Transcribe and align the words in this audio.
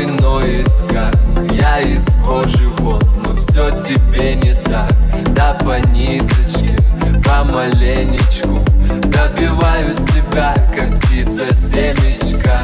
порой 0.00 0.06
ноет, 0.06 0.70
как 0.90 1.14
я 1.52 1.80
из 1.80 2.06
кожи 2.24 2.68
вон. 2.78 3.00
Но 3.24 3.34
все 3.34 3.70
тебе 3.70 4.34
не 4.34 4.54
так, 4.54 4.92
да 5.34 5.54
по 5.54 5.78
ниточке, 5.88 6.76
помаленечку 7.24 8.64
Добиваюсь 9.04 9.96
тебя, 9.96 10.54
как 10.74 10.98
птица 11.00 11.54
семечка. 11.54 12.58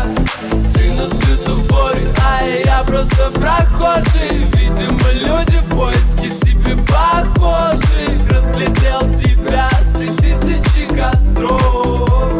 Ты 0.74 0.92
на 0.92 1.08
светофоре, 1.08 2.08
а 2.24 2.42
я 2.64 2.82
просто 2.84 3.30
прохожий. 3.32 4.30
Видимо, 4.54 5.10
люди 5.12 5.58
в 5.58 5.68
поиске 5.68 6.28
себе 6.28 6.76
похожих 6.86 8.30
Разглядел 8.30 9.00
тебя 9.20 9.68
среди 9.94 10.34
тысячи 10.34 10.86
костров. 10.88 12.32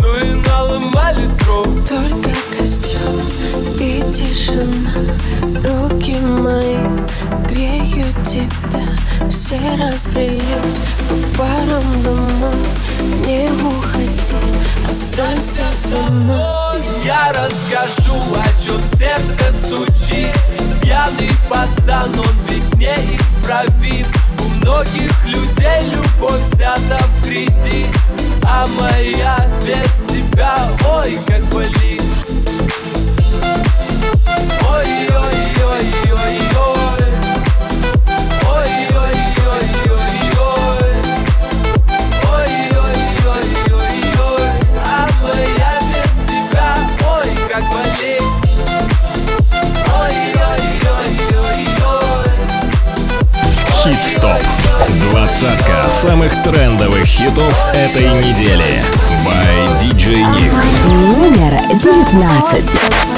Ну 0.00 0.16
и 0.16 0.34
наломали 0.46 1.26
дров 1.38 1.68
Только 1.88 2.21
тишина. 4.12 4.92
Руки 5.64 6.16
мои 6.16 6.76
греют 7.48 8.14
тебя. 8.24 8.86
Все 9.30 9.58
разбрелись 9.78 10.82
по 11.08 11.38
парам 11.38 12.02
домой. 12.02 12.54
Не 13.26 13.50
уходи, 13.50 14.34
останься 14.88 15.62
со 15.72 16.12
мной. 16.12 16.82
Я 17.02 17.32
расскажу, 17.32 18.16
о 18.36 18.62
чем 18.62 18.80
сердце 18.98 19.52
стучит. 19.64 20.34
Пьяный 20.82 21.30
пацан, 21.48 22.10
он 22.18 22.36
ведь 22.48 22.74
не 22.74 22.94
исправит. 23.16 24.06
У 24.38 24.48
многих 24.58 25.10
людей 25.26 25.90
любовь 25.90 26.42
взята 26.52 26.98
в 26.98 27.26
кредит. 27.26 27.88
А 28.44 28.66
моя 28.78 29.48
без 29.64 30.14
тебя, 30.14 30.56
ой, 30.96 31.18
как 31.26 31.42
болит. 31.44 32.01
Хит-стоп. 53.82 54.40
Двадцатка 55.10 55.84
самых 55.90 56.32
трендовых 56.44 57.04
хитов 57.04 57.52
этой 57.74 58.08
недели. 58.22 58.80
By 59.26 59.80
DJ 59.80 60.22
Nick. 60.34 60.52
Номер 60.86 61.80
девятнадцать. 61.82 63.11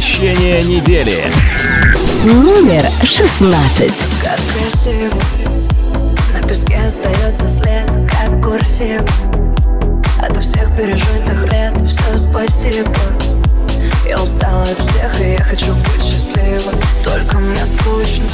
Возвращение 0.00 0.62
недели. 0.62 1.30
Номер 2.24 2.82
16. 3.02 3.92
Как 4.22 4.38
красиво, 4.54 5.14
на 6.32 6.48
песке 6.48 6.78
остается 6.88 7.46
след, 7.46 7.86
как 8.10 8.42
курсив. 8.42 9.02
От 10.18 10.42
всех 10.42 10.74
пережитых 10.74 11.52
лет 11.52 11.76
все 11.86 12.16
спасибо. 12.16 12.90
Я 14.08 14.16
устала 14.22 14.62
от 14.62 14.78
всех, 14.78 15.20
и 15.20 15.32
я 15.32 15.44
хочу 15.44 15.74
быть 15.74 16.02
счастлива 16.02 16.72
Только 17.04 17.38
мне 17.38 17.64
скучно 17.64 18.26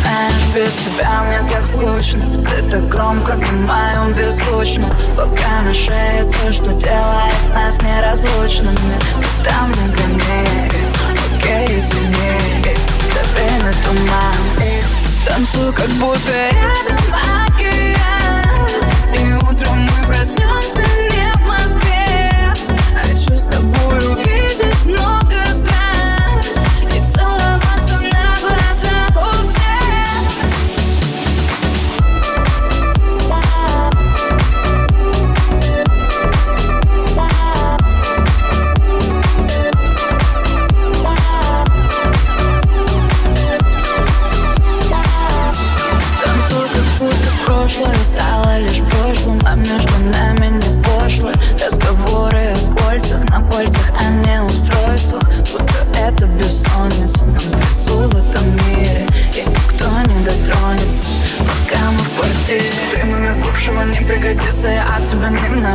Знаешь, 0.00 0.32
без 0.54 0.72
тебя 0.72 1.22
мне 1.22 1.38
как 1.48 1.64
скучно 1.64 2.24
Ты 2.48 2.70
так 2.70 2.88
громко, 2.88 3.34
думаю, 3.34 4.14
беззвучно 4.14 4.90
Пока 5.16 5.62
на 5.62 5.72
шее 5.72 6.24
то, 6.24 6.52
что 6.52 6.72
делает 6.72 7.54
нас 7.54 7.80
неразлучными 7.82 8.76
Ты 9.20 9.44
там 9.44 9.70
не 9.70 9.94
гони, 9.94 10.69
окей, 11.40 11.78
извини. 11.78 12.76
Сабрина 13.12 13.72
туман 13.84 14.34
Танцую, 15.26 15.72
как 15.72 15.88
будто 15.90 16.32
рядом 16.32 16.98
океан 17.46 18.68
И 19.14 19.34
утром 19.34 19.78
мы 19.80 20.06
проснемся 20.06 20.84
не 21.10 21.32
в 21.34 21.40
Москве. 21.46 22.52
Хочу 22.94 23.38
с 23.38 23.44
тобой 23.44 23.98
увидеть 24.12 24.74
вновь 24.84 25.19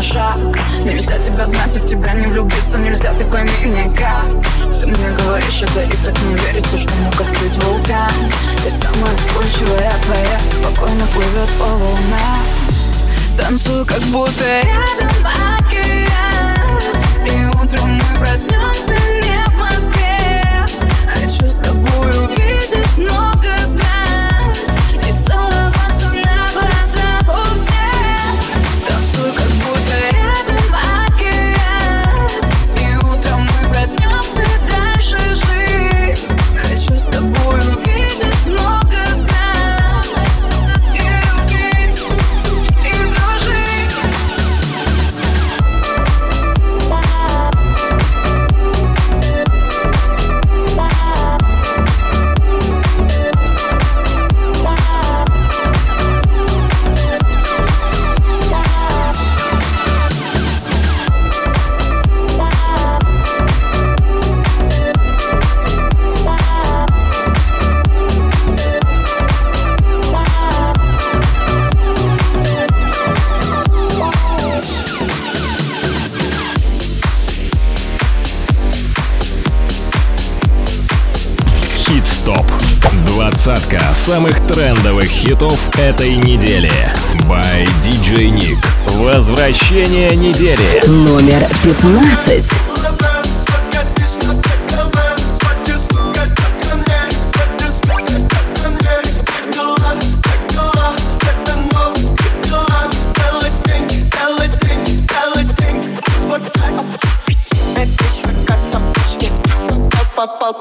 шаг. 0.05 0.38
Нельзя 0.83 1.17
тебя 1.17 1.45
знать 1.45 1.75
и 1.75 1.79
в 1.79 1.88
тебя 1.88 2.13
не 2.13 2.27
влюбиться. 2.27 2.77
Нельзя, 2.77 3.13
ты 3.13 3.25
пойми 3.25 3.51
никак 3.65 4.25
Ты 4.79 4.88
мне 4.88 5.09
говоришь 5.17 5.63
это 5.63 5.81
и 5.81 5.97
так 6.05 6.21
не 6.21 6.35
верится 6.35 6.77
Что 6.77 6.93
мог 6.95 7.19
остыть 7.19 7.63
вулкан. 7.63 8.12
И 8.65 8.69
самая 8.69 9.15
вспыльчивая 9.15 9.93
твоя. 10.03 10.39
Спокойно 10.51 11.05
плывет 11.07 11.50
по 11.59 11.65
волнам. 11.65 12.43
Танцую, 13.38 13.85
как 13.85 14.01
будто 14.12 14.43
рядом 14.43 15.09
океан. 15.59 16.79
И 17.25 17.55
утром 17.57 17.95
мы 17.95 18.19
проснемся 18.19 18.95
не 19.21 19.43
в 19.50 19.55
Москве. 19.55 20.65
Хочу 21.13 21.50
с 21.50 21.55
тобой 21.57 22.09
увидеть 22.25 22.97
много 22.97 23.64
хитов 85.25 85.60
этой 85.79 86.15
недели. 86.15 86.72
By 87.27 87.67
DJ 87.84 88.29
Nick. 88.29 88.58
Возвращение 88.98 90.15
недели. 90.15 90.86
Номер 90.86 91.48
15. 91.63 92.75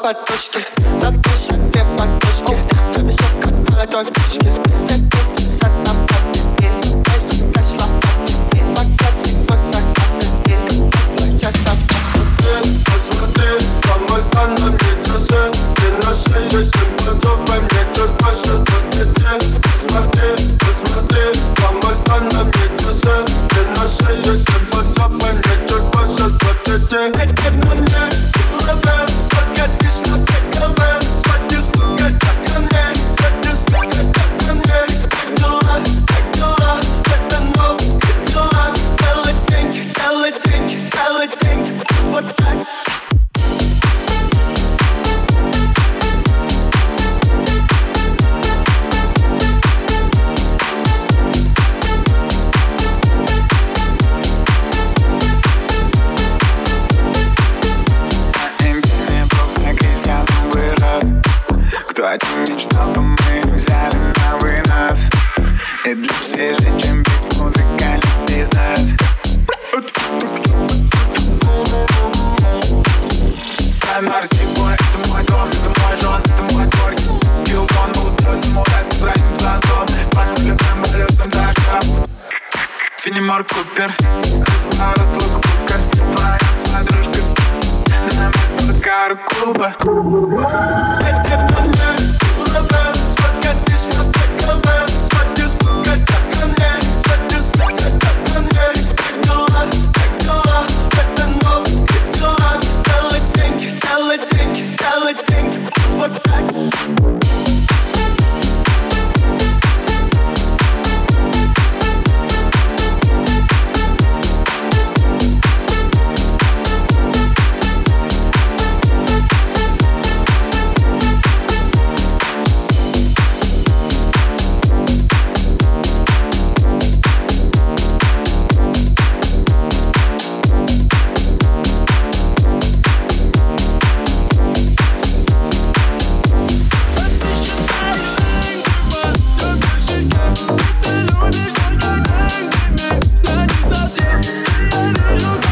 подушки 0.05 0.59
На 1.01 1.11
душе 1.11 1.55
две 1.73 1.83
подушки 1.97 2.55
Завезу 2.93 3.25
как 3.41 3.53
молодой 3.71 4.05
пушки 4.05 4.54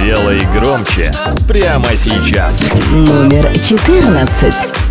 Делай 0.02 0.40
громче 0.52 1.12
прямо 1.46 1.96
сейчас. 1.96 2.60
Номер 2.92 3.48
14. 3.56 4.81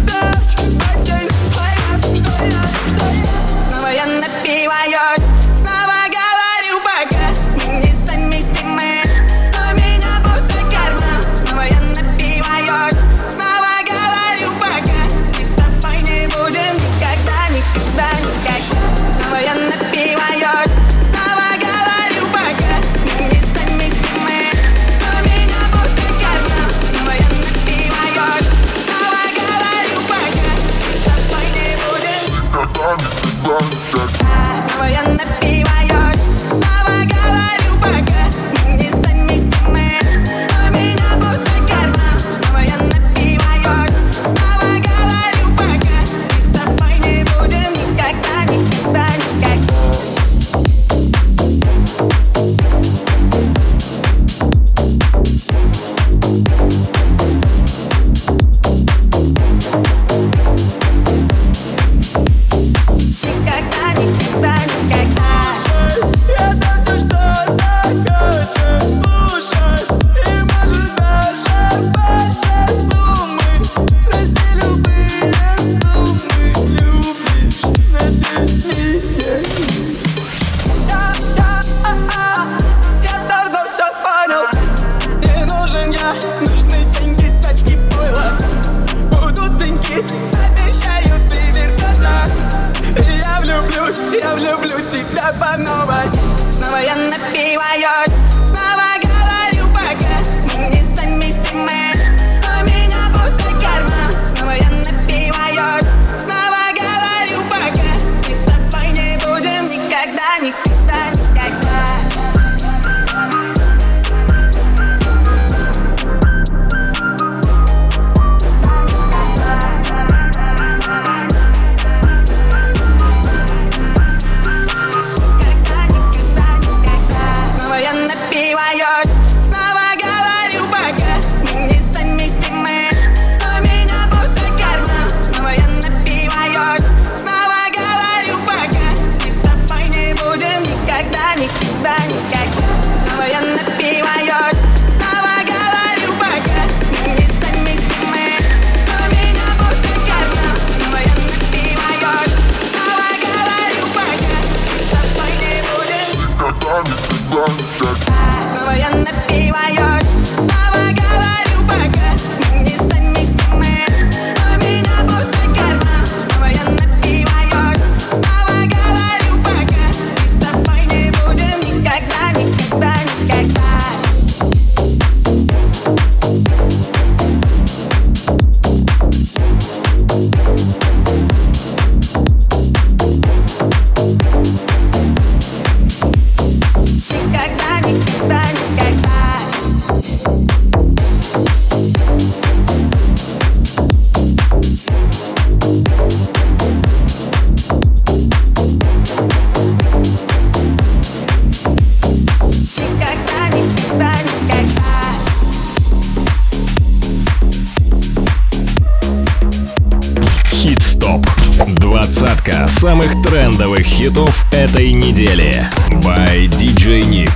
Nick. 216.99 217.31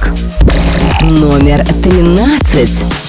Номер 1.01 1.63
тринадцать. 1.81 3.04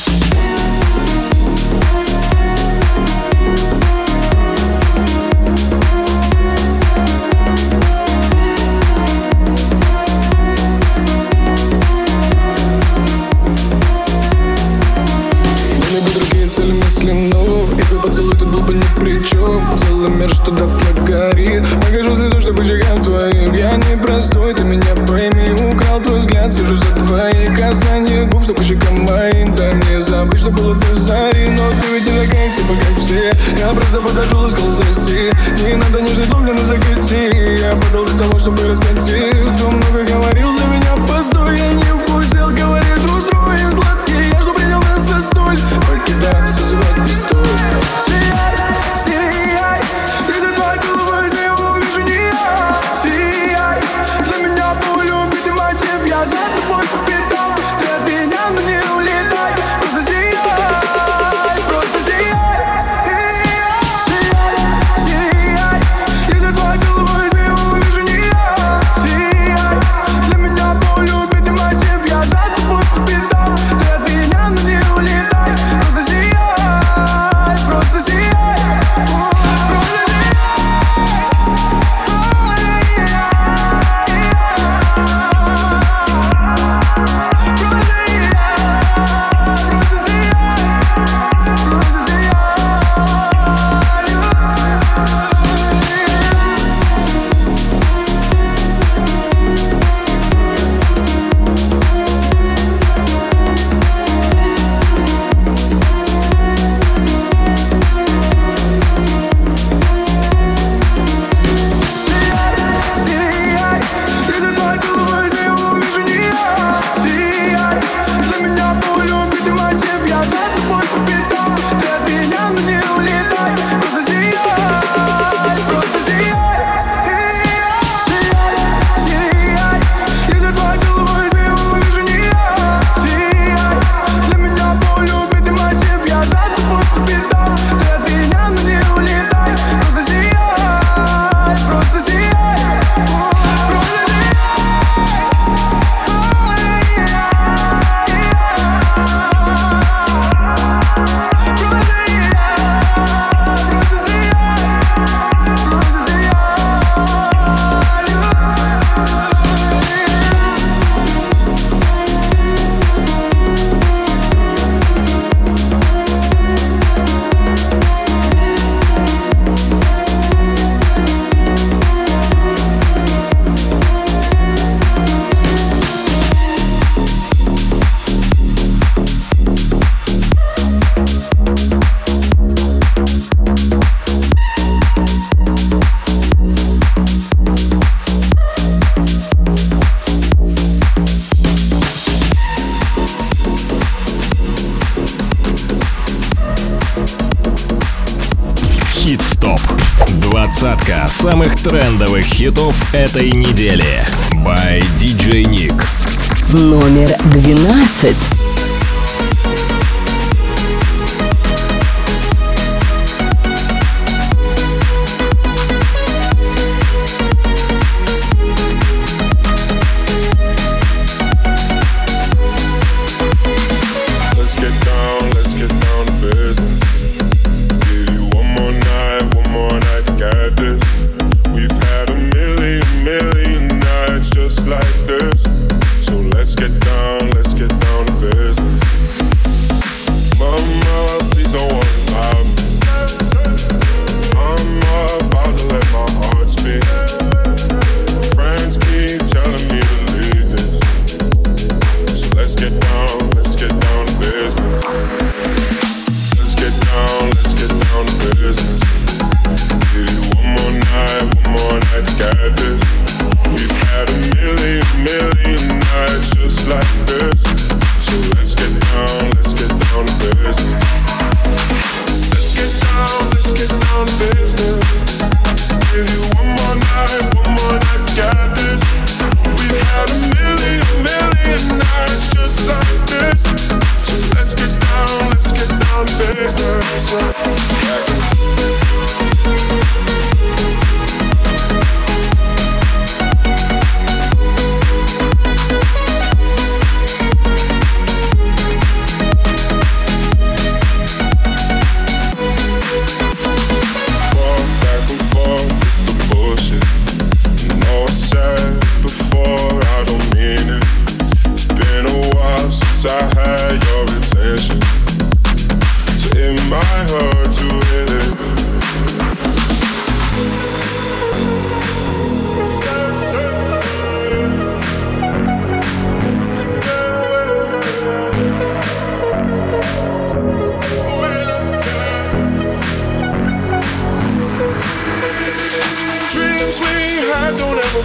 Этой 202.93 203.31
недели. 203.31 204.16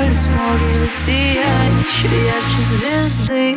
боль, 0.00 0.14
сможешь 0.14 0.78
засиять 0.78 1.80
еще 1.80 2.08
ярче 2.24 2.62
звезды. 2.68 3.56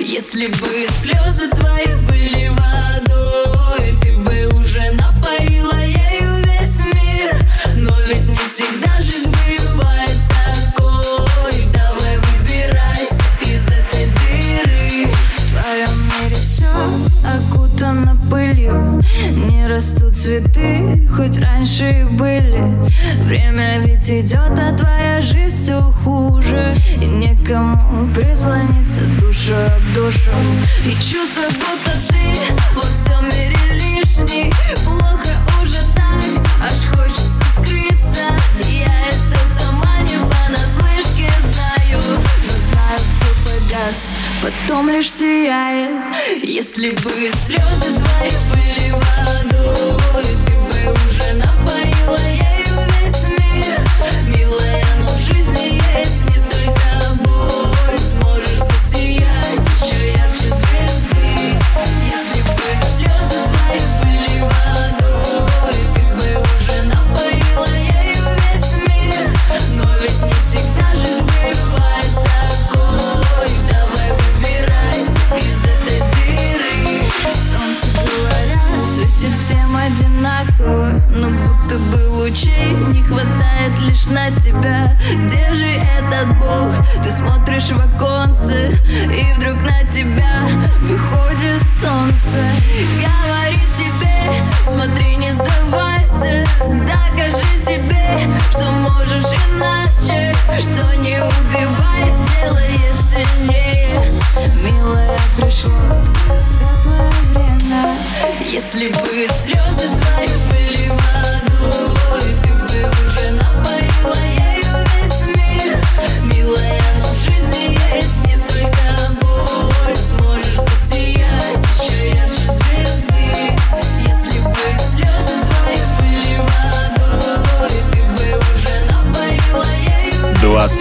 Если 0.00 0.46
бы 0.46 0.86
слезы 1.02 1.48
твои 1.50 1.94
были 2.08 2.48
водой, 2.48 3.94
ты 4.00 4.12
бы 4.16 4.46
уже 4.58 4.90
напоила 4.92 5.78
ею 5.80 6.36
весь 6.44 6.78
мир. 6.80 7.36
Но 7.76 7.94
ведь 8.08 8.24
не 8.24 8.36
всегда 8.36 8.90
жизнь 9.00 9.34
бывает 9.74 10.16
такой. 10.28 11.52
Давай 11.72 12.18
выбирайся 12.18 13.24
из 13.42 13.66
этой 13.68 14.06
дыры. 14.06 15.08
В 15.36 15.52
твоем 15.52 15.96
мире 16.04 16.36
все 16.36 16.70
окутано 17.24 18.16
пылью. 18.30 19.02
Не 19.30 19.66
растут 19.66 20.14
цветы, 20.14 21.08
хоть 21.14 21.38
раньше 21.38 22.02
и 22.02 22.04
были. 22.04 22.62
Время 23.24 23.80
ведь 23.80 24.08
идет, 24.08 24.58
а 24.58 24.72
все 24.72 24.84
хуже. 24.84 24.91
И 27.42 27.44
некому 27.44 28.14
прислониться 28.14 29.00
душу 29.20 29.52
об 29.54 29.94
душу. 29.94 30.30
И 30.84 30.94
чувство, 30.94 31.42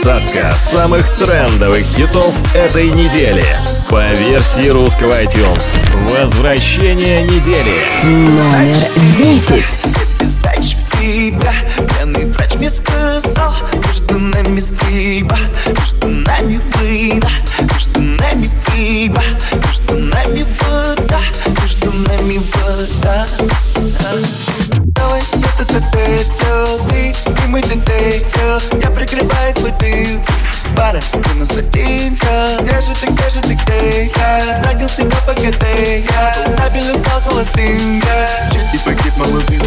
двадцатка 0.01 0.51
самых 0.59 1.05
трендовых 1.17 1.83
хитов 1.95 2.33
этой 2.55 2.89
недели 2.89 3.45
по 3.89 4.11
версии 4.13 4.67
русского 4.69 5.21
iTunes. 5.21 5.63
Возвращение 6.09 7.23
недели. 7.23 7.71
Номер 8.03 8.77
десять 9.15 9.81
хотел 26.11 26.79
Ты 26.89 27.09
и 27.09 27.47
мы 27.47 27.61
детейтел 27.61 28.59
Я 28.81 28.89
прикрываю 28.91 29.53
свой 29.57 29.71
тыл 29.79 30.19
Пара, 30.75 30.99
ты 30.99 31.39
нас 31.39 31.51
одинка 31.51 32.47
Где 32.61 32.81
же 32.81 32.95
ты, 32.99 33.07
где 33.07 33.29
же 33.29 33.41
ты, 33.41 33.53
где 33.55 34.11
я? 34.15 34.61
Нагил 34.65 34.89
себя 34.89 35.17
пока 35.25 35.35
ты 35.35 36.03
я 36.09 36.55
Табель 36.57 36.97
стал 36.99 37.21
холостынка 37.21 38.27
Чуть 38.51 38.73
не 38.73 38.79
погиб, 38.79 39.17
молодым 39.17 39.61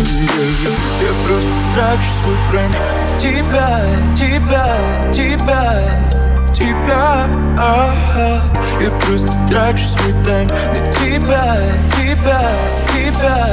Я 1.03 1.13
просто 1.27 1.51
трачу 1.75 2.09
свой 2.23 2.37
прайм 2.51 2.73
Тебя, 3.21 3.83
тебя, 4.17 4.79
тебя 5.13 6.15
тебя 6.55 7.27
ага. 7.59 8.43
Я 8.81 8.91
просто 8.91 9.29
трачу 9.51 9.85
свой 9.97 10.13
тайм 10.25 10.49
на 10.49 10.95
тебя, 10.95 11.61
тебя, 11.97 12.53
тебя 12.93 13.49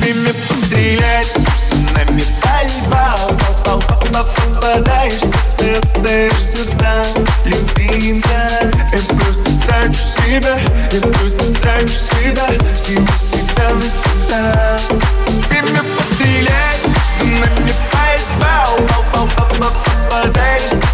Время 0.00 0.30
стрелять. 0.66 1.32
На 1.94 2.02
металле 2.12 2.82
бал, 2.90 3.30
бал, 3.64 3.82
бал, 4.12 4.26
попадаешь, 4.52 5.20
ты 5.58 5.74
остаешься 5.74 6.66
там, 6.78 7.06
любимка 7.44 8.48
Я 8.92 8.98
просто 9.14 9.50
трачу 9.66 10.00
себя, 10.16 10.58
я 10.92 11.00
просто 11.00 11.54
трачу 11.60 11.88
себя, 11.88 12.46
всего 12.74 13.06
себя 13.32 13.70
на 13.70 13.88
тебя. 14.02 14.78
Время 15.48 15.82
пострелять, 15.96 16.84
на 17.22 17.48
металле 17.62 18.24
бал, 18.40 18.76
бал, 18.88 19.28
бал, 19.36 19.48
бал, 19.60 19.72
попадаешь, 20.10 20.85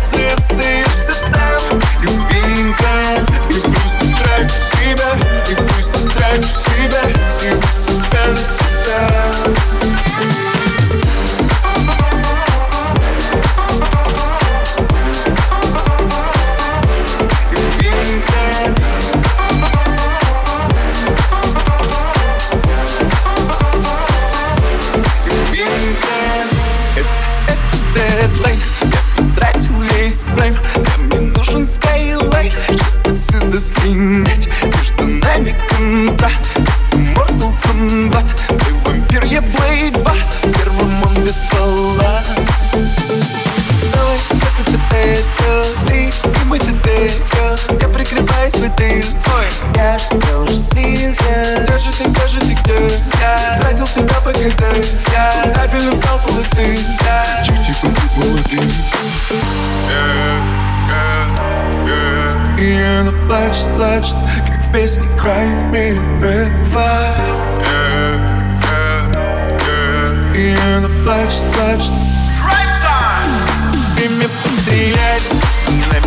Dead 27.94 28.38
link. 28.38 28.71
перебивает 65.92 67.20
И 70.34 70.56
она 70.74 70.88
на 70.88 71.04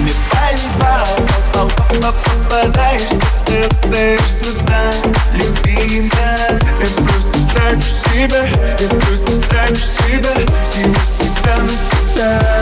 мне 0.02 0.13
пальба 0.32 1.06
Попадаешь, 1.52 3.13
ты 3.45 3.56
остаешься 3.63 4.45
одна 4.60 4.91
я 6.80 6.88
просто 7.04 7.38
трачу 7.54 7.91
себя 8.12 8.43
Я 8.80 8.88
просто 8.89 9.32
трачу 9.50 9.76
себя 9.76 10.36
Всего 10.69 10.95
себя 11.19 11.56
на 11.58 11.74
тебя 12.13 12.54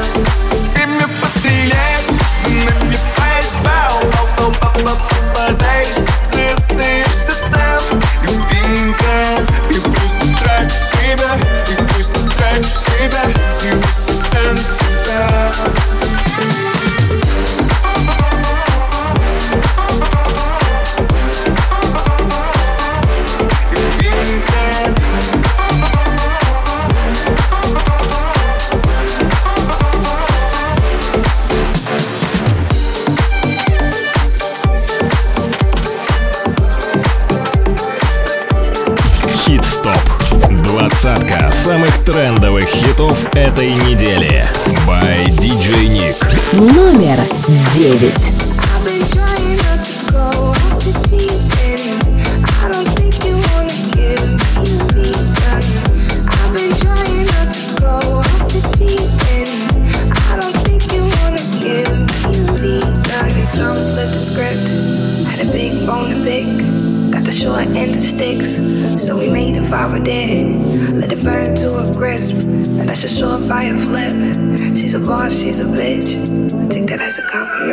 и 43.64 43.93
come 77.34 77.66
here. 77.66 77.73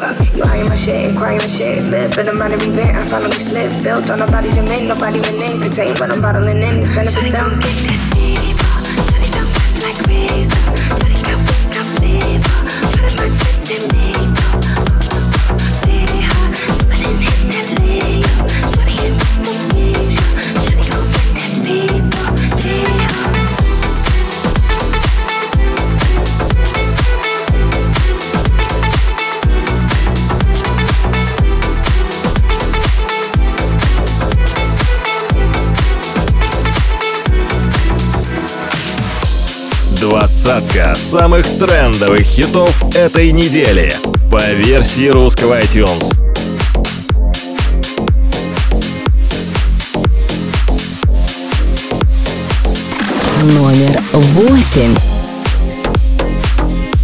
longer. 0.00 0.24
You 0.36 0.42
eyeing 0.44 0.68
my 0.68 0.76
shit 0.76 1.08
and 1.08 1.16
crying 1.16 1.38
my 1.38 1.46
shit. 1.46 1.84
Live 1.90 2.16
in 2.18 2.28
a 2.28 2.32
minor 2.32 2.56
event, 2.56 2.96
I 2.96 3.06
finally 3.06 3.32
slip. 3.32 3.82
Built 3.82 4.10
on 4.10 4.18
nobody's 4.18 4.54
cement, 4.54 4.86
nobody 4.86 5.20
went 5.20 5.36
in. 5.36 5.60
Contain 5.60 5.94
what 5.96 6.10
I'm 6.10 6.20
bottling 6.20 6.62
in. 6.62 6.82
It's 6.82 6.94
benefit 6.94 7.32
them. 7.32 7.60
Get 7.60 7.76
this 7.84 8.02
deep, 8.14 8.56
shut 8.56 9.22
it 9.22 9.32
down 9.32 9.46
like 9.82 9.98
razor. 10.06 10.59
двадцатка 40.50 40.96
самых 40.96 41.46
трендовых 41.46 42.22
хитов 42.22 42.82
этой 42.96 43.30
недели 43.30 43.94
по 44.32 44.42
версии 44.50 45.08
русского 45.08 45.60
iTunes. 45.60 46.16
Номер 53.44 54.00
восемь. 54.12 54.96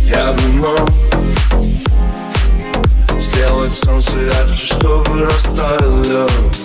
Я 0.08 0.32
бы 0.32 0.42
мог 0.54 0.90
сделать 3.20 3.72
солнце 3.72 4.12
ярче, 4.22 4.74
чтобы 4.74 5.24
растаял 5.24 6.02
лед. 6.02 6.55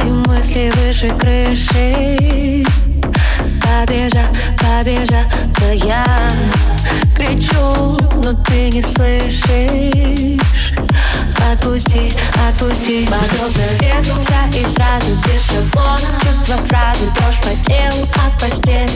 Запускаю 0.00 0.14
мысли 0.26 0.72
выше 0.76 1.08
крыши. 1.18 2.64
Побежа, 3.60 4.24
побежа, 4.58 5.24
да 5.58 5.72
я 5.72 6.04
кричу, 7.16 7.98
но 8.22 8.32
ты 8.44 8.70
не 8.70 8.82
слышишь. 8.82 9.42
Отпусти, 11.52 12.12
отпусти. 12.48 13.06
Подобно 13.06 13.66
вернулся 13.80 14.40
и 14.54 14.64
сразу 14.74 15.06
без 15.26 15.44
шаблона 15.44 16.08
Чувства 16.22 16.56
фразы, 16.68 17.06
дрожь 17.16 17.40
по 17.40 17.52
телу 17.66 18.06
от 18.14 18.40
постели 18.40 18.88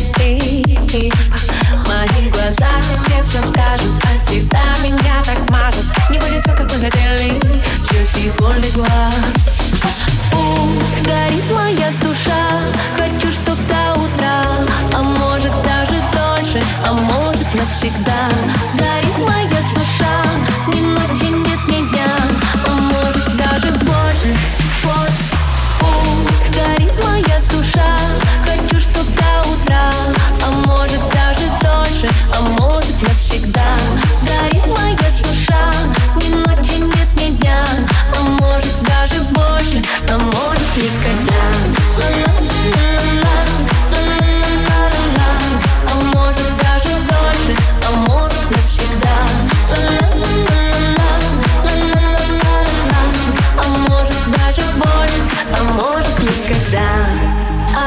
Мои 1.86 2.30
глаза 2.30 2.70
тебе 3.04 3.22
все 3.24 3.38
скажут 3.38 3.92
От 4.02 4.28
тебя 4.28 4.64
меня 4.82 5.22
так 5.24 5.50
мажут. 5.50 5.84
Не 6.10 6.18
будет 6.18 6.42
все, 6.42 6.54
как 6.56 6.72
мы 6.72 6.78
хотели. 6.78 7.40
Je 7.90 8.04
suis 8.04 8.30
folle 8.30 8.60
de 8.60 9.53
Пусть 10.34 11.00
горит 11.06 11.44
моя 11.52 11.90
душа. 12.02 12.42
Хочу, 12.96 13.30
чтоб 13.32 13.56
до 13.68 14.00
утра 14.00 14.42
А 14.92 15.02
может 15.02 15.52
даже 15.62 15.96
дольше 16.12 16.62
А 16.86 16.92
может 16.92 17.54
навсегда. 17.54 18.28
Горит 18.74 19.18
моя 19.18 19.60
душа 19.74 20.14
Ни 20.68 20.80
ночи 20.80 21.30
нет, 21.30 21.60
ни 21.68 21.88
дня 21.88 22.10
А 22.66 22.70
может 22.92 23.36
даже 23.36 23.72
больше. 23.84 24.34
Пусть 25.80 26.48
горит 26.58 26.94
моя 27.04 27.38
душа. 27.50 27.96
Хочу, 28.44 28.80
чтоб 28.80 29.06
до 29.16 29.48
утра 29.50 29.90
А 30.46 30.50
может 30.66 31.00
даже 31.10 31.46
дольше 31.62 32.08
А 32.36 32.40
может 32.60 33.02
навсегда. 33.02 33.70
Горит 34.22 34.66
моя 34.78 35.03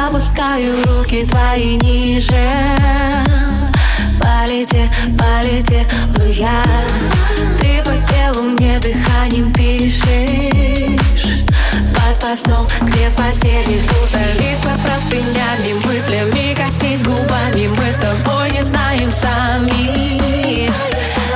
Опускаю 0.08 0.78
руки 0.86 1.26
твои 1.26 1.76
ниже. 1.76 2.50
Полете, 4.18 4.90
полетела 5.20 6.26
я 6.32 6.64
Ты 7.60 7.84
по 7.84 7.92
телу 8.08 8.44
мне 8.44 8.80
дыханием 8.80 9.52
пишешь 9.52 10.47
Под 12.28 12.40
постом, 12.40 12.68
где 12.82 13.10
в 13.10 13.16
постели 13.16 13.80
Утолись 14.04 14.60
под 14.62 14.82
простынями 14.82 15.74
Мыслями 15.86 16.54
коснись 16.56 17.02
губами. 17.02 17.68
Мы 17.68 17.92
с 17.92 17.96
тобой 17.96 18.52
не 18.52 18.66
знаем 18.66 19.14
сами 19.14 20.70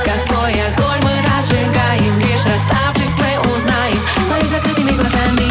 Какой 0.04 0.52
огонь 0.52 1.00
мы 1.02 1.14
разжигаем. 1.30 2.18
Лишь 2.18 2.44
расставшись 2.44 3.16
мы 3.16 3.40
узнаем. 3.56 3.98
Моими 4.28 4.48
закрытыми 4.48 4.90
глазами. 4.92 5.48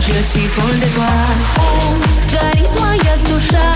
Je 0.00 0.22
suis 0.22 0.46
folle 0.48 0.78
de 0.78 0.88
toi 0.94 2.16
горит 2.32 2.80
моя 2.80 3.16
душа 3.28 3.72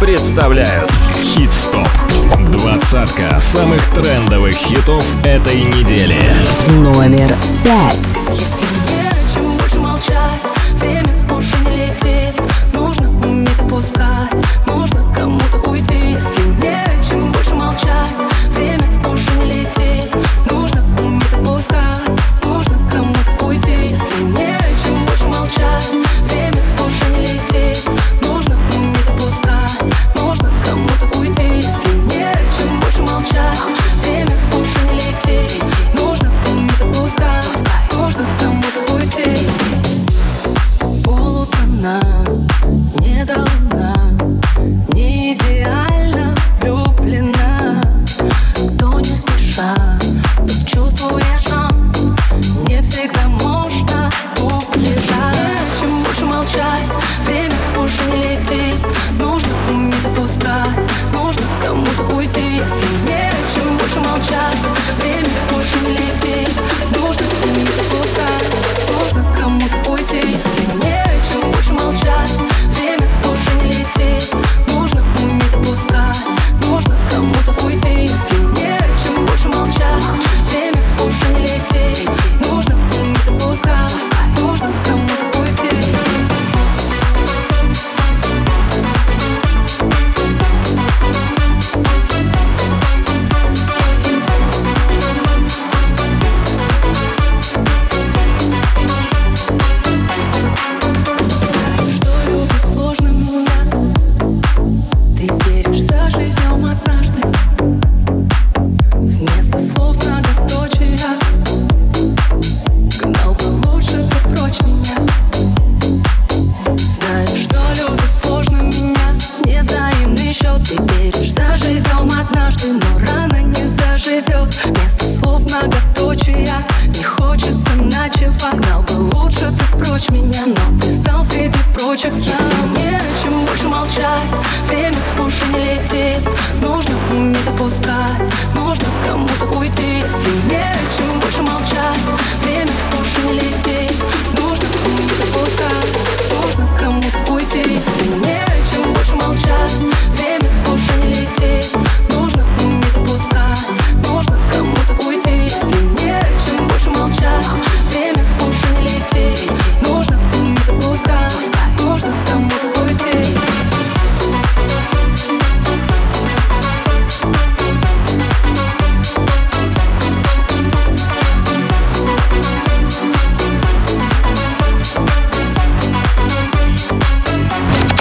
представляют 0.00 0.90
Хит-стоп. 1.20 1.88
Двадцатка 2.52 3.40
самых 3.40 3.84
трендовых 3.92 4.54
хитов 4.54 5.04
этой 5.24 5.62
недели. 5.62 6.16
Номер 6.68 7.34
пять. 7.64 8.17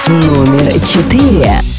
номер 0.09 0.71
четыре. 0.85 1.76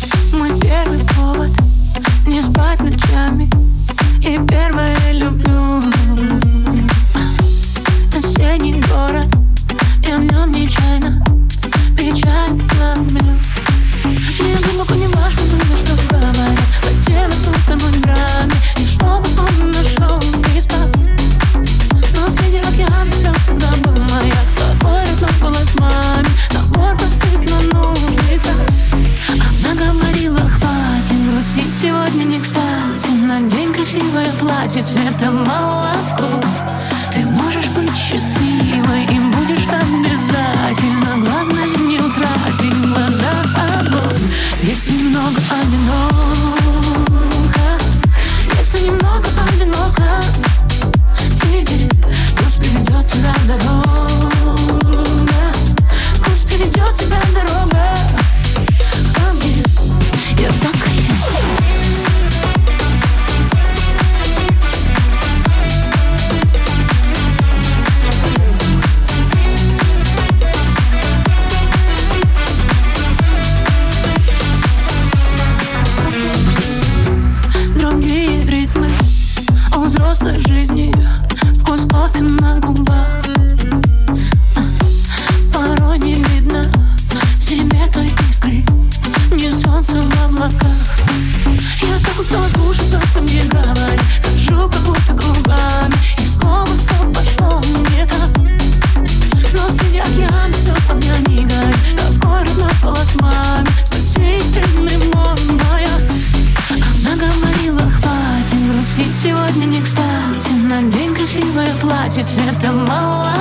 watch 112.08 112.16
you 112.16 112.24
spin 112.24 112.48
up. 112.48 113.37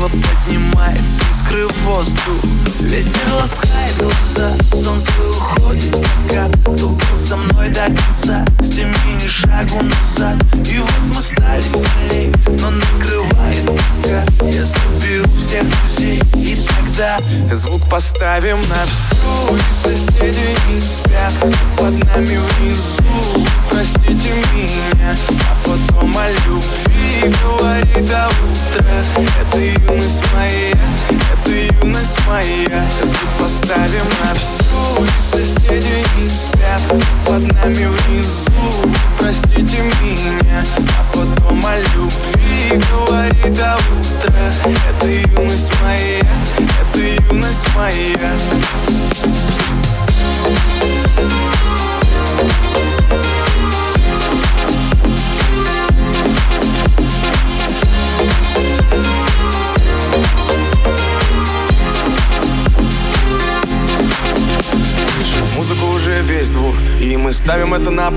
Красиво 0.00 0.08
поднимает 0.08 1.00
искры 1.32 1.66
в 1.68 1.84
воздух. 1.84 2.44
Ветер 2.80 3.34
ласкает 3.34 3.96
глаза, 3.98 4.56
солнце 4.72 5.10
уходит 5.28 5.94
в 5.94 5.98
закат. 5.98 6.50
Кто 6.62 6.88
был 6.88 7.00
со 7.16 7.36
мной 7.36 7.68
до 7.68 7.86
конца, 7.86 8.44
с 8.60 8.70
теми 8.70 8.94
ни 9.22 9.26
шагу 9.26 9.82
назад. 9.82 10.36
И 10.66 10.78
вот 10.78 11.14
мы 11.14 11.20
стали 11.20 11.62
сильней, 11.62 12.32
но 12.60 12.70
накрывает 12.70 13.66
тоска 13.66 14.24
Я 14.48 14.64
соберу 14.64 15.28
всех 15.38 15.66
друзей, 15.68 16.22
и 16.34 16.56
тогда 16.56 17.18
Звук 17.52 17.88
поставим 17.88 18.58
на 18.68 18.84
всю 18.86 19.10
Соседи 19.82 20.56
не 20.68 20.80
спят 20.80 21.32
под 21.76 21.92
нами 22.04 22.38
внизу. 22.58 23.46
Простите 23.70 24.32
меня, 24.54 25.14
а 25.28 25.56
потом 25.64 26.16
о 26.16 26.28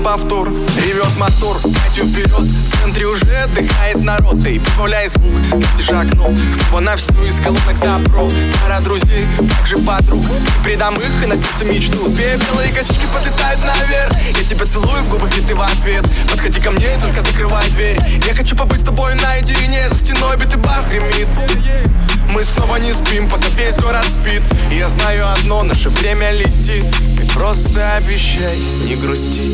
повтор. 0.04 0.50
Ревет 0.76 1.16
мотор, 1.16 1.56
пятью 1.62 2.04
вперед. 2.04 2.28
В 2.28 2.76
центре 2.78 3.06
уже 3.06 3.24
отдыхает 3.24 4.02
народ. 4.02 4.36
И 4.46 4.58
прибавляй 4.58 5.08
звук, 5.08 5.32
настежь 5.52 5.88
окно. 5.88 6.30
Снова 6.52 6.80
на 6.80 6.96
всю 6.96 7.24
из 7.24 7.40
колонок 7.40 7.80
добро. 7.80 8.30
Пара 8.62 8.80
друзей, 8.80 9.26
также 9.58 9.78
подруг. 9.78 10.22
Придам 10.62 10.94
их 10.96 11.24
и 11.24 11.26
на 11.26 11.36
сердце 11.36 11.64
мечту. 11.64 12.08
Две 12.08 12.36
белые 12.36 12.72
косички 12.72 13.06
подлетают 13.14 13.60
наверх. 13.64 14.12
Я 14.38 14.44
тебя 14.44 14.66
целую 14.66 15.02
в 15.04 15.10
губы, 15.10 15.28
и 15.28 15.40
ты 15.40 15.54
в 15.54 15.62
ответ. 15.62 16.04
Подходи 16.30 16.60
ко 16.60 16.70
мне, 16.70 16.98
только 17.00 17.22
закрывай 17.22 17.68
дверь. 17.70 17.98
Я 18.26 18.34
хочу 18.34 18.54
побыть 18.54 18.82
с 18.82 18.84
тобой 18.84 19.14
наедине. 19.14 19.88
За 19.88 19.98
стеной 19.98 20.36
битый 20.36 20.58
бас 20.58 20.86
гремит 20.86 21.28
мы 22.34 22.42
снова 22.42 22.76
не 22.76 22.92
спим, 22.92 23.28
пока 23.30 23.48
весь 23.50 23.76
город 23.78 24.04
спит. 24.06 24.42
И 24.72 24.76
я 24.76 24.88
знаю 24.88 25.24
одно, 25.32 25.62
наше 25.62 25.88
время 25.88 26.32
летит. 26.32 26.84
Ты 27.16 27.26
просто 27.32 27.94
обещай 27.94 28.58
не 28.88 28.96
грустить 28.96 29.53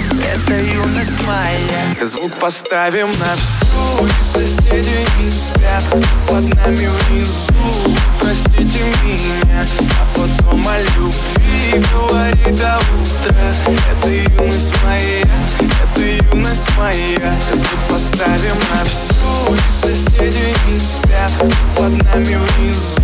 это 0.33 0.53
юность 0.53 1.21
моя. 1.25 2.05
Звук 2.05 2.33
поставим 2.39 3.07
на 3.07 3.35
всю. 3.35 4.07
Соседи 4.31 5.05
не 5.19 5.31
спят 5.31 5.83
под 6.27 6.43
нами 6.55 6.87
внизу. 6.87 7.97
Простите 8.19 8.79
меня, 9.03 9.65
а 9.99 10.17
потом 10.17 10.67
о 10.67 10.79
любви 10.79 11.83
Говори 11.93 12.51
до 12.51 12.77
утра. 12.77 13.73
Это 13.91 14.09
юность 14.09 14.73
моя, 14.83 15.21
это 15.59 16.01
юность 16.01 16.77
моя. 16.77 17.35
Звук 17.53 17.79
поставим 17.89 18.55
на 18.73 18.83
всю. 18.85 19.11
Соседи 19.81 20.53
не 20.67 20.79
спят 20.79 21.31
под 21.75 21.91
нами 22.03 22.37
внизу. 22.37 23.01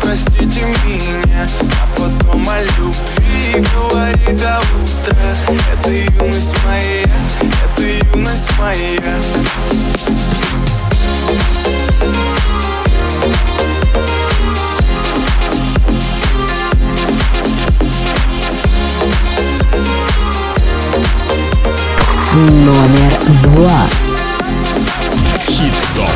Простите 0.00 0.66
меня, 0.84 1.46
а 1.60 1.86
потом 1.96 2.48
о 2.48 2.62
любви 2.62 3.64
Говори 3.74 4.32
до 4.36 4.60
утра. 4.60 5.34
Это 5.72 5.90
юность 5.90 6.53
моя, 6.64 7.04
это 7.40 7.82
юность 8.16 8.50
моя 8.58 9.00
Номер 22.34 23.12
два. 23.44 23.86
Хит-стоп. 25.46 26.10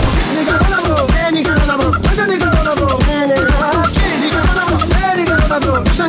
все 5.99 6.07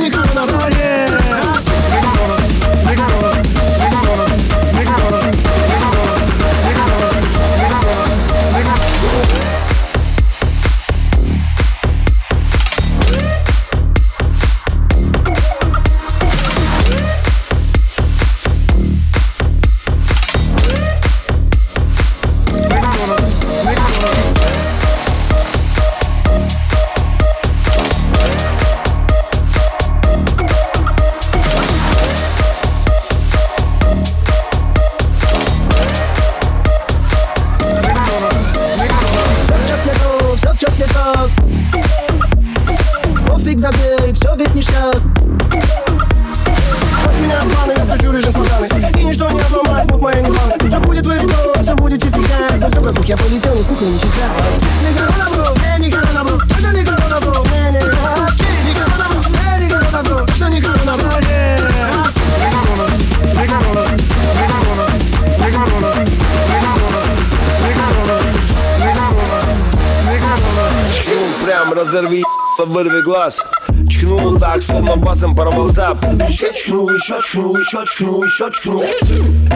вырви 72.70 73.02
глаз. 73.02 73.42
Чкнул 73.90 74.40
так, 74.40 74.62
словно 74.62 74.96
басом 74.96 75.36
порвал 75.36 75.70
зап 75.70 75.98
Еще 76.28 76.54
чкнул, 76.54 76.90
еще 76.90 77.20
чкнул, 77.22 77.58
еще 77.58 77.84
чкнул, 77.86 78.24
еще 78.24 78.50
чкнул. 78.52 78.84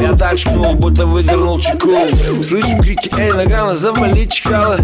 Я 0.02 0.14
так 0.14 0.38
чкнул, 0.38 0.74
будто 0.74 1.06
выдернул 1.06 1.60
чеку. 1.60 1.92
Слышу 2.44 2.78
крики, 2.82 3.12
эй, 3.18 3.32
Нагана, 3.32 3.76
завали 3.76 4.28
чкала 4.28 4.78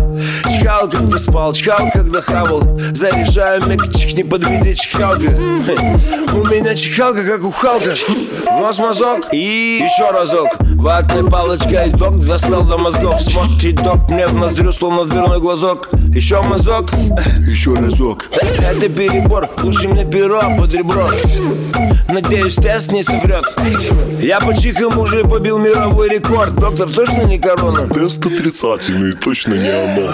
Чкал, 0.56 0.88
когда 0.90 1.18
спал, 1.18 1.54
чкал, 1.54 1.90
когда 1.92 2.22
хавал 2.22 2.62
Заряжаю 2.92 3.66
мягчик, 3.66 4.14
не 4.14 4.24
подведи 4.24 4.76
чкалка 4.76 5.30
У 6.34 6.46
меня 6.46 6.76
чкалка, 6.76 7.26
как 7.26 7.44
у 7.44 7.52
Халка 7.52 7.94
Нос 8.60 8.78
мазок 8.80 9.34
и 9.34 9.80
еще 9.82 10.12
разок. 10.12 10.48
Ватной 10.76 11.30
палочкой 11.30 11.92
док 11.92 12.20
достал 12.20 12.64
до 12.64 12.78
мозгов. 12.78 13.22
Смотрит 13.22 13.76
док 13.76 14.10
мне 14.10 14.28
в 14.28 14.34
ноздрю, 14.34 14.72
словно 14.72 15.06
дверной 15.06 15.40
глазок 15.40 15.90
Еще 16.14 16.42
мазок, 16.42 16.92
еще 17.40 17.76
разок. 17.76 18.26
Это 18.32 18.90
перебор, 18.90 19.48
лучше 19.62 19.88
мне 19.88 20.06
перо 20.06 20.42
под 20.58 20.74
ребро. 20.74 21.10
Надеюсь, 22.10 22.56
тест 22.56 22.92
не 22.92 23.04
соврет. 23.04 23.46
Я 24.20 24.40
по 24.40 24.56
чикам 24.58 24.98
уже 24.98 25.24
побил 25.24 25.60
мировой 25.60 26.10
рекорд. 26.10 26.56
Доктор, 26.56 26.90
точно 26.90 27.24
не 27.24 27.38
корона? 27.38 27.88
Тест 27.88 28.26
отрицательный, 28.26 29.14
точно 29.14 29.54
не 29.54 29.70
оно. 29.70 30.12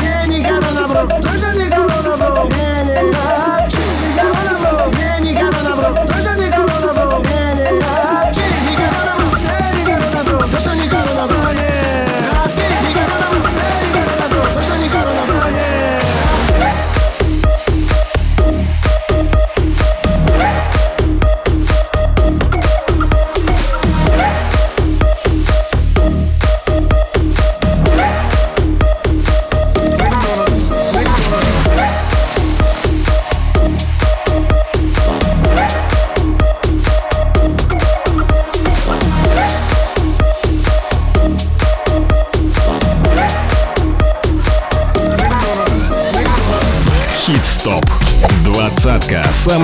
Не, 0.00 0.38
не 0.38 0.44
корона, 0.44 0.88
бро, 0.88 1.20
точно 1.20 1.55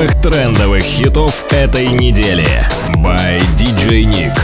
самых 0.03 0.20
трендовых 0.20 0.82
хитов 0.82 1.44
этой 1.50 1.86
недели. 1.86 2.46
By 2.96 3.40
DJ 3.57 4.05
Nick. 4.05 4.36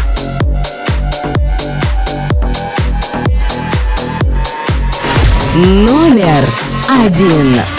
Номер 5.56 6.48
один. 7.04 7.77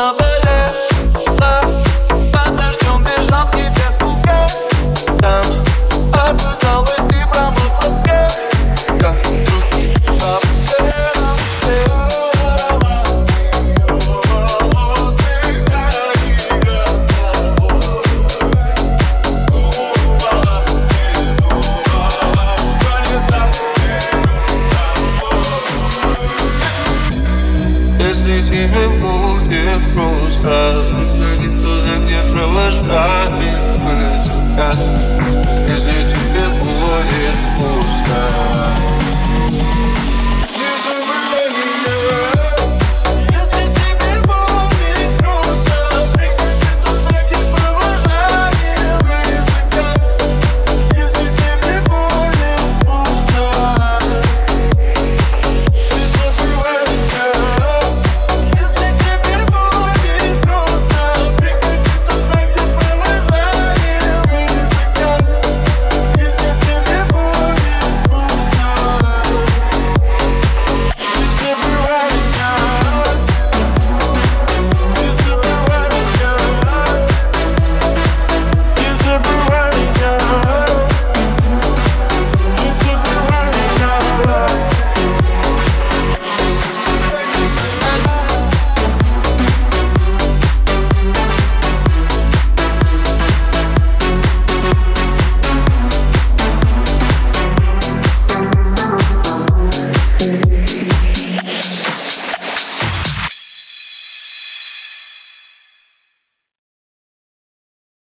my. 0.00 0.29